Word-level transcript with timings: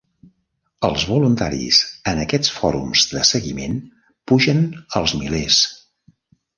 Els 0.87 1.03
voluntaris 1.09 1.81
en 2.13 2.23
aquests 2.25 2.55
"fòrums 2.63 3.05
de 3.13 3.29
seguiment" 3.35 3.79
pugen 4.33 4.67
als 5.03 5.19
milers. 5.25 5.65